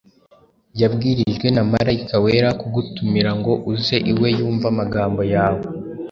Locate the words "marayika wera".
1.71-2.49